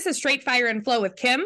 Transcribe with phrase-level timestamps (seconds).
[0.00, 1.44] This is Straight Fire and Flow with Kim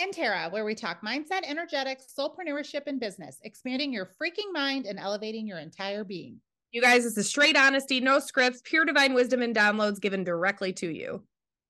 [0.00, 4.98] and Tara, where we talk mindset, energetics, soulpreneurship, and business, expanding your freaking mind and
[4.98, 6.40] elevating your entire being.
[6.72, 10.72] You guys, this is straight honesty, no scripts, pure divine wisdom and downloads given directly
[10.72, 11.24] to you.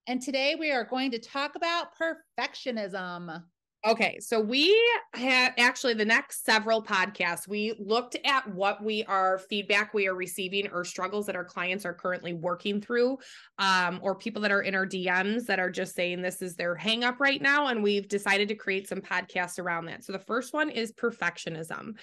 [0.07, 3.43] And today we are going to talk about perfectionism.
[3.85, 4.75] Okay, so we
[5.13, 10.15] had actually the next several podcasts, we looked at what we are feedback we are
[10.15, 13.19] receiving or struggles that our clients are currently working through,
[13.59, 16.73] um, or people that are in our DMs that are just saying this is their
[16.73, 17.67] hang up right now.
[17.67, 20.03] And we've decided to create some podcasts around that.
[20.03, 21.99] So the first one is perfectionism.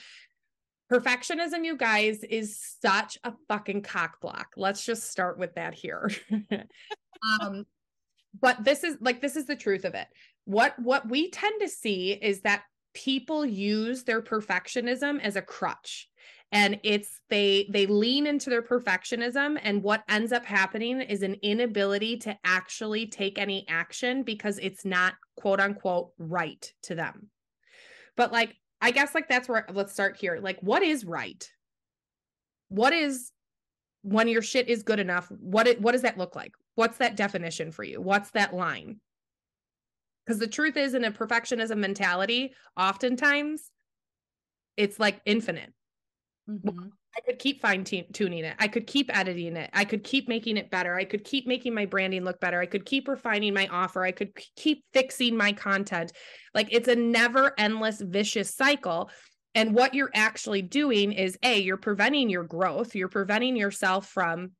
[0.88, 4.52] Perfectionism, you guys, is such a fucking cock block.
[4.56, 6.12] Let's just start with that here.
[7.40, 7.66] um,
[8.40, 10.06] but this is like this is the truth of it
[10.44, 12.64] what what we tend to see is that
[12.94, 16.08] people use their perfectionism as a crutch.
[16.50, 21.36] And it's they they lean into their perfectionism and what ends up happening is an
[21.42, 27.30] inability to actually take any action because it's not quote unquote right to them.
[28.16, 30.40] But like i guess like that's where let's start here.
[30.42, 31.48] Like what is right?
[32.68, 33.30] What is
[34.02, 36.52] when your shit is good enough what it, what does that look like?
[36.74, 37.98] What's that definition for you?
[38.00, 39.00] What's that line
[40.24, 43.70] because the truth is, in a perfectionism mentality, oftentimes
[44.76, 45.72] it's like infinite.
[46.48, 46.88] Mm-hmm.
[47.14, 48.56] I could keep fine tuning it.
[48.58, 49.68] I could keep editing it.
[49.74, 50.94] I could keep making it better.
[50.94, 52.58] I could keep making my branding look better.
[52.58, 54.02] I could keep refining my offer.
[54.02, 56.12] I could keep fixing my content.
[56.54, 59.10] Like it's a never endless vicious cycle.
[59.54, 62.94] And what you're actually doing is A, you're preventing your growth.
[62.94, 64.52] You're preventing yourself from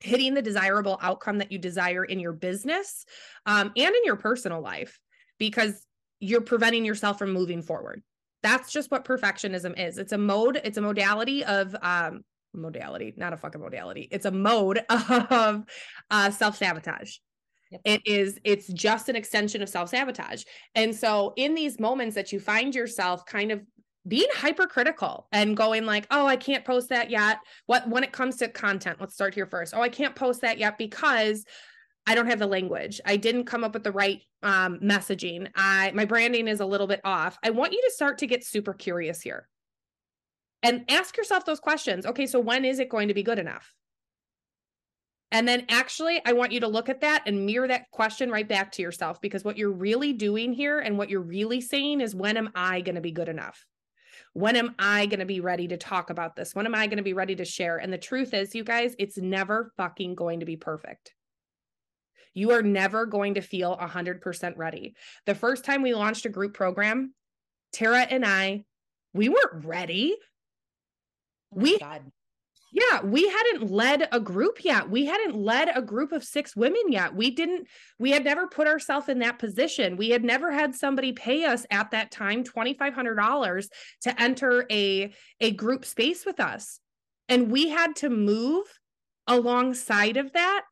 [0.00, 3.04] hitting the desirable outcome that you desire in your business
[3.46, 4.98] um, and in your personal life
[5.38, 5.86] because
[6.20, 8.02] you're preventing yourself from moving forward
[8.42, 12.22] that's just what perfectionism is it's a mode it's a modality of um
[12.54, 15.64] modality not a fucking modality it's a mode of
[16.10, 17.16] uh self-sabotage
[17.70, 17.80] Yep.
[17.84, 20.44] It is, it's just an extension of self sabotage.
[20.74, 23.60] And so, in these moments that you find yourself kind of
[24.06, 27.38] being hypercritical and going like oh i can't post that yet.
[27.66, 29.74] What when it comes to content let's start here first.
[29.74, 31.44] Oh i can't post that yet because
[32.06, 33.00] i don't have the language.
[33.04, 35.48] I didn't come up with the right um, messaging.
[35.54, 37.38] I my branding is a little bit off.
[37.42, 39.48] I want you to start to get super curious here.
[40.62, 42.06] And ask yourself those questions.
[42.06, 43.74] Okay so when is it going to be good enough?
[45.32, 48.48] And then actually, I want you to look at that and mirror that question right
[48.48, 52.14] back to yourself because what you're really doing here and what you're really saying is,
[52.14, 53.66] when am I going to be good enough?
[54.36, 56.54] When am I going to be ready to talk about this?
[56.54, 57.78] When am I going to be ready to share?
[57.78, 61.14] And the truth is, you guys, it's never fucking going to be perfect.
[62.34, 64.94] You are never going to feel 100% ready.
[65.24, 67.14] The first time we launched a group program,
[67.72, 68.64] Tara and I,
[69.14, 70.18] we weren't ready.
[71.50, 72.02] Oh we God.
[72.72, 74.90] Yeah, we hadn't led a group yet.
[74.90, 77.14] We hadn't led a group of six women yet.
[77.14, 77.68] We didn't,
[77.98, 79.96] we had never put ourselves in that position.
[79.96, 83.68] We had never had somebody pay us at that time $2,500
[84.02, 86.80] to enter a, a group space with us.
[87.28, 88.66] And we had to move
[89.26, 90.62] alongside of that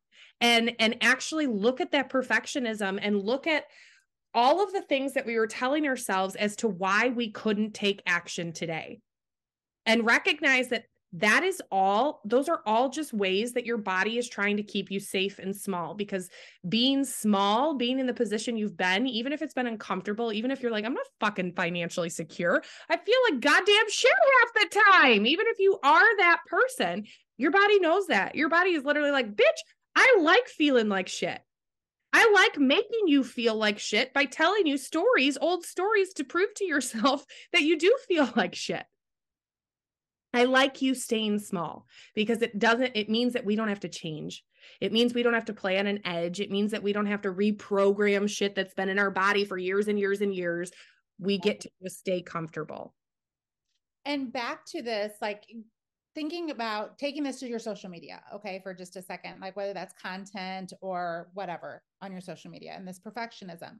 [0.40, 3.64] and and actually look at that perfectionism and look at
[4.32, 8.02] all of the things that we were telling ourselves as to why we couldn't take
[8.06, 9.00] action today
[9.86, 10.84] and recognize that
[11.14, 14.90] that is all those are all just ways that your body is trying to keep
[14.90, 16.28] you safe and small because
[16.68, 20.60] being small being in the position you've been even if it's been uncomfortable even if
[20.60, 25.26] you're like i'm not fucking financially secure i feel like goddamn shit half the time
[25.26, 27.04] even if you are that person
[27.36, 29.60] your body knows that your body is literally like bitch
[29.94, 31.40] i like feeling like shit
[32.16, 36.54] I like making you feel like shit by telling you stories, old stories to prove
[36.54, 38.84] to yourself that you do feel like shit.
[40.34, 43.88] I like you staying small because it doesn't, it means that we don't have to
[43.88, 44.44] change.
[44.80, 46.40] It means we don't have to play on an edge.
[46.40, 49.56] It means that we don't have to reprogram shit that's been in our body for
[49.56, 50.70] years and years and years.
[51.18, 52.94] We get to just stay comfortable.
[54.04, 55.44] And back to this, like
[56.14, 59.72] thinking about taking this to your social media, okay, for just a second, like whether
[59.72, 63.78] that's content or whatever on your social media and this perfectionism.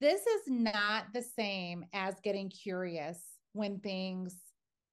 [0.00, 3.18] This is not the same as getting curious
[3.52, 4.36] when things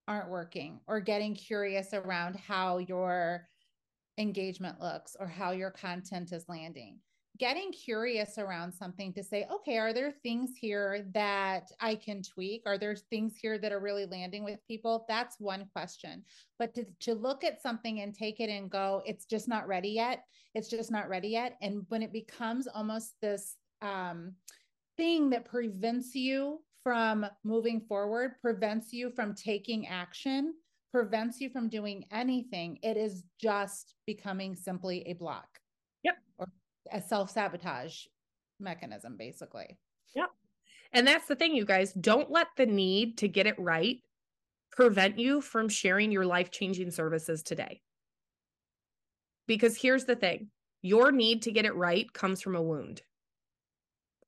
[0.07, 3.47] aren't working or getting curious around how your
[4.17, 6.99] engagement looks or how your content is landing.
[7.39, 12.61] Getting curious around something to say okay are there things here that i can tweak?
[12.67, 15.05] Are there things here that are really landing with people?
[15.07, 16.23] That's one question.
[16.59, 19.89] But to, to look at something and take it and go it's just not ready
[19.89, 20.25] yet.
[20.53, 21.57] It's just not ready yet.
[21.61, 24.33] And when it becomes almost this um,
[24.95, 30.53] thing that prevents you from moving forward, prevents you from taking action,
[30.91, 32.77] prevents you from doing anything.
[32.83, 35.47] It is just becoming simply a block.
[36.03, 36.15] Yep.
[36.37, 36.47] Or
[36.91, 38.05] a self sabotage
[38.59, 39.77] mechanism, basically.
[40.15, 40.29] Yep.
[40.91, 41.93] And that's the thing, you guys.
[41.93, 43.97] Don't let the need to get it right
[44.71, 47.81] prevent you from sharing your life changing services today.
[49.47, 50.49] Because here's the thing
[50.81, 53.01] your need to get it right comes from a wound.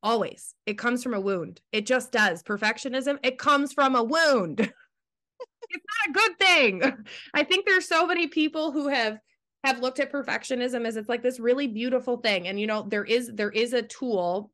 [0.06, 0.54] Always.
[0.68, 1.62] It comes from a wound.
[1.72, 2.44] It just does.
[2.44, 4.60] Perfectionism, it comes from a wound.
[5.70, 7.06] it's not a good thing.
[7.34, 9.18] I think there's so many people who have
[9.64, 13.04] have looked at perfectionism as it's like this really beautiful thing and you know there
[13.04, 14.52] is there is a tool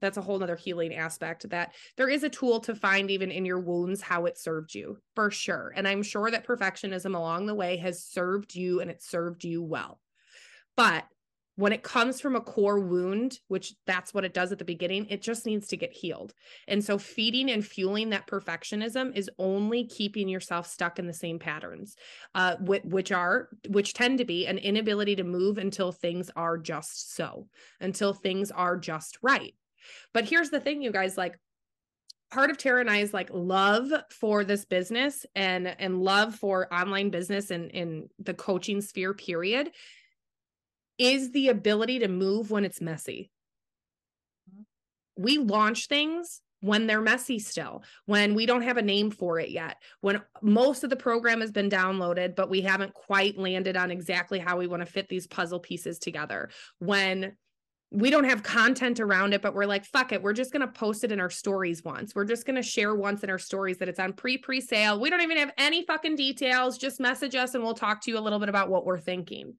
[0.00, 3.44] that's a whole nother healing aspect that there is a tool to find even in
[3.44, 7.56] your wounds how it served you for sure and i'm sure that perfectionism along the
[7.56, 9.98] way has served you and it served you well
[10.76, 11.04] but
[11.56, 15.06] when it comes from a core wound, which that's what it does at the beginning,
[15.10, 16.32] it just needs to get healed.
[16.66, 21.38] And so feeding and fueling that perfectionism is only keeping yourself stuck in the same
[21.38, 21.96] patterns,
[22.34, 27.14] uh, which are which tend to be an inability to move until things are just
[27.14, 27.48] so,
[27.80, 29.54] until things are just right.
[30.14, 31.38] But here's the thing, you guys, like
[32.32, 37.10] part of Tara and I's like love for this business and and love for online
[37.10, 39.70] business and in the coaching sphere period
[41.02, 43.30] is the ability to move when it's messy.
[45.16, 49.50] We launch things when they're messy still, when we don't have a name for it
[49.50, 53.90] yet, when most of the program has been downloaded, but we haven't quite landed on
[53.90, 57.36] exactly how we want to fit these puzzle pieces together, when
[57.90, 60.22] we don't have content around it, but we're like, fuck it.
[60.22, 62.14] We're just going to post it in our stories once.
[62.14, 64.98] We're just going to share once in our stories that it's on pre pre sale.
[64.98, 66.78] We don't even have any fucking details.
[66.78, 69.54] Just message us and we'll talk to you a little bit about what we're thinking.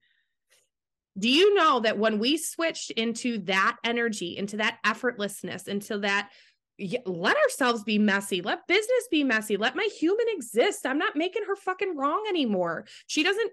[1.18, 6.30] Do you know that when we switched into that energy, into that effortlessness, into that,
[7.06, 10.84] let ourselves be messy, let business be messy, let my human exist.
[10.84, 12.86] I'm not making her fucking wrong anymore.
[13.06, 13.52] She doesn't,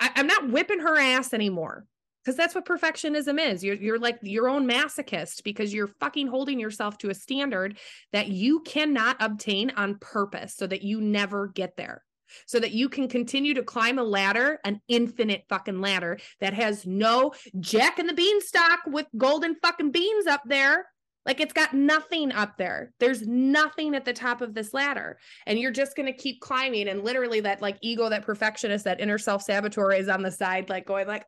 [0.00, 1.86] I, I'm not whipping her ass anymore
[2.24, 3.62] because that's what perfectionism is.
[3.62, 7.78] You're, you're like your own masochist because you're fucking holding yourself to a standard
[8.12, 12.02] that you cannot obtain on purpose so that you never get there
[12.46, 16.86] so that you can continue to climb a ladder, an infinite fucking ladder that has
[16.86, 20.86] no jack and the beanstalk with golden fucking beans up there.
[21.28, 22.90] Like it's got nothing up there.
[23.00, 25.18] There's nothing at the top of this ladder.
[25.46, 26.88] And you're just going to keep climbing.
[26.88, 30.70] And literally that like ego, that perfectionist, that inner self saboteur is on the side,
[30.70, 31.26] like going like,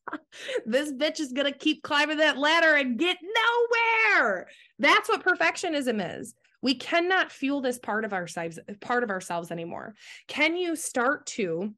[0.66, 4.48] this bitch is going to keep climbing that ladder and get nowhere.
[4.78, 6.34] That's what perfectionism is.
[6.66, 9.94] We cannot fuel this part of ourselves part of ourselves anymore.
[10.26, 11.72] Can you start to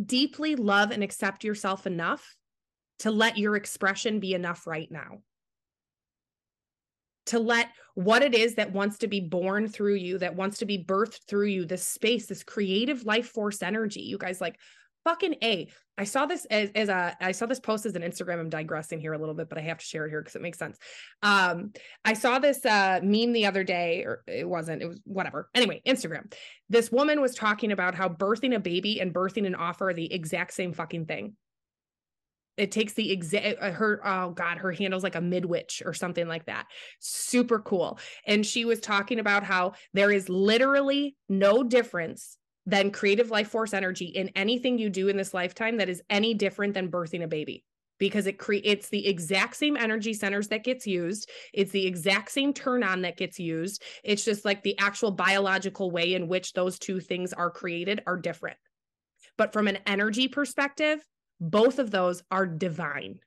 [0.00, 2.36] deeply love and accept yourself enough
[3.00, 5.22] to let your expression be enough right now?
[7.26, 10.64] to let what it is that wants to be born through you, that wants to
[10.64, 14.02] be birthed through you, this space, this creative life force energy.
[14.02, 14.60] You guys like
[15.06, 15.68] fucking a
[15.98, 18.98] i saw this as, as a i saw this post as an instagram i'm digressing
[18.98, 20.78] here a little bit but i have to share it here because it makes sense.
[21.22, 21.72] Um
[22.04, 25.48] i saw this uh meme the other day or it wasn't it was whatever.
[25.54, 26.32] Anyway instagram.
[26.68, 30.12] This woman was talking about how birthing a baby and birthing an offer are the
[30.12, 31.34] exact same fucking thing.
[32.56, 36.26] It takes the exact uh, her oh god her handle's like a midwitch or something
[36.26, 36.66] like that.
[36.98, 38.00] Super cool.
[38.26, 43.72] And she was talking about how there is literally no difference than creative life force
[43.72, 47.28] energy in anything you do in this lifetime that is any different than birthing a
[47.28, 47.64] baby.
[47.98, 51.30] Because it creates the exact same energy centers that gets used.
[51.54, 53.82] It's the exact same turn on that gets used.
[54.04, 58.18] It's just like the actual biological way in which those two things are created are
[58.18, 58.58] different.
[59.38, 61.00] But from an energy perspective
[61.40, 63.18] both of those are divine.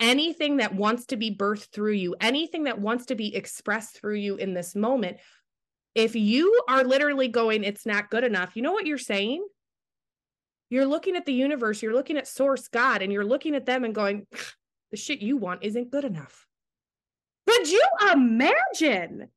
[0.00, 4.16] Anything that wants to be birthed through you anything that wants to be expressed through
[4.16, 5.18] you in this moment
[5.94, 9.46] if you are literally going, it's not good enough, you know what you're saying?
[10.70, 13.84] You're looking at the universe, you're looking at source God, and you're looking at them
[13.84, 14.26] and going,
[14.90, 16.46] the shit you want isn't good enough.
[17.46, 17.82] Could you
[18.12, 19.28] imagine?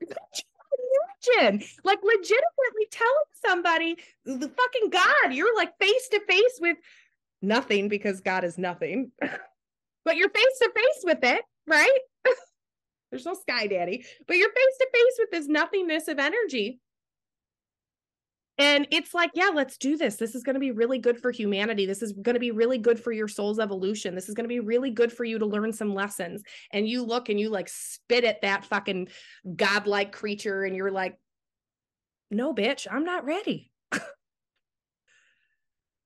[0.00, 1.62] Could you imagine?
[1.82, 3.12] Like legitimately telling
[3.46, 6.76] somebody, the fucking God, you're like face to face with
[7.40, 11.98] nothing because God is nothing, but you're face to face with it, right?
[13.12, 16.80] There's no sky daddy, but you're face to face with this nothingness of energy.
[18.56, 20.16] And it's like, yeah, let's do this.
[20.16, 21.84] This is going to be really good for humanity.
[21.84, 24.14] This is going to be really good for your soul's evolution.
[24.14, 26.42] This is going to be really good for you to learn some lessons.
[26.72, 29.08] And you look and you like spit at that fucking
[29.56, 31.18] godlike creature and you're like,
[32.30, 33.70] no, bitch, I'm not ready.
[33.92, 34.02] like,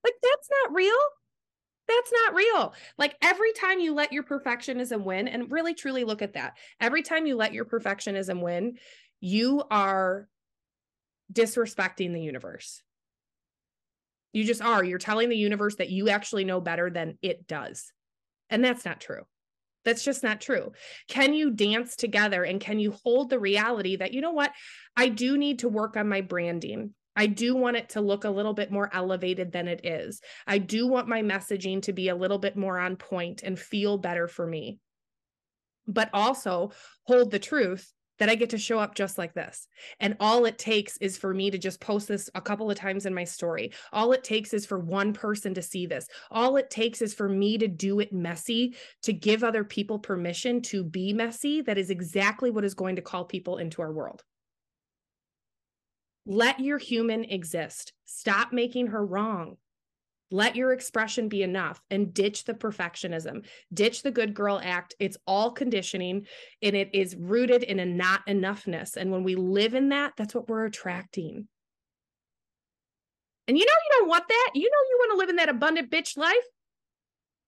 [0.03, 0.97] that's not real
[1.87, 2.73] that's not real.
[2.97, 7.03] Like every time you let your perfectionism win, and really truly look at that, every
[7.03, 8.77] time you let your perfectionism win,
[9.19, 10.27] you are
[11.31, 12.81] disrespecting the universe.
[14.33, 14.83] You just are.
[14.83, 17.91] You're telling the universe that you actually know better than it does.
[18.49, 19.23] And that's not true.
[19.83, 20.73] That's just not true.
[21.07, 24.51] Can you dance together and can you hold the reality that, you know what?
[24.95, 26.93] I do need to work on my branding.
[27.17, 30.21] I do want it to look a little bit more elevated than it is.
[30.45, 33.97] I do want my messaging to be a little bit more on point and feel
[33.97, 34.77] better for me.
[35.87, 36.71] But also
[37.07, 39.67] hold the truth that I get to show up just like this.
[39.99, 43.05] And all it takes is for me to just post this a couple of times
[43.07, 43.73] in my story.
[43.91, 46.07] All it takes is for one person to see this.
[46.29, 50.61] All it takes is for me to do it messy, to give other people permission
[50.63, 51.61] to be messy.
[51.61, 54.23] That is exactly what is going to call people into our world.
[56.29, 57.93] Let your human exist.
[58.03, 59.55] Stop making her wrong.
[60.29, 64.93] Let your expression be enough and ditch the perfectionism, ditch the good girl act.
[64.99, 66.27] It's all conditioning
[66.61, 68.97] and it is rooted in a not enoughness.
[68.97, 71.47] And when we live in that, that's what we're attracting.
[73.47, 74.51] And you know, you don't want that.
[74.53, 76.35] You know, you want to live in that abundant bitch life.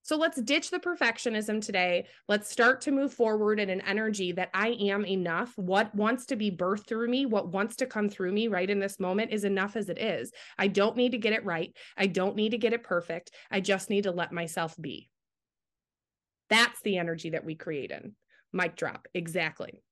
[0.02, 2.08] So let's ditch the perfectionism today.
[2.28, 5.54] Let's start to move forward in an energy that I am enough.
[5.58, 8.80] What wants to be birthed through me, what wants to come through me right in
[8.80, 10.32] this moment is enough as it is.
[10.58, 11.76] I don't need to get it right.
[11.98, 13.32] I don't need to get it perfect.
[13.52, 15.10] I just need to let myself be.
[16.50, 18.16] That's the energy that we create in.
[18.52, 19.08] Mic drop.
[19.14, 19.84] Exactly.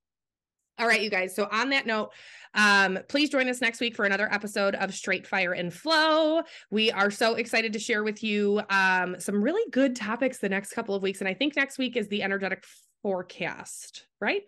[0.80, 1.36] All right, you guys.
[1.36, 2.12] So on that note,
[2.54, 6.44] um, please join us next week for another episode of Straight Fire and Flow.
[6.70, 10.74] We are so excited to share with you um, some really good topics the next
[10.74, 11.20] couple of weeks.
[11.20, 12.64] And I think next week is the energetic
[13.02, 14.44] forecast, right?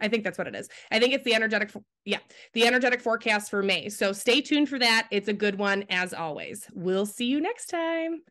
[0.00, 0.68] I think that's what it is.
[0.90, 1.70] I think it's the energetic,
[2.04, 2.18] yeah,
[2.52, 3.90] the energetic forecast for May.
[3.90, 5.08] So stay tuned for that.
[5.10, 6.66] It's a good one as always.
[6.72, 8.22] We'll see you next time.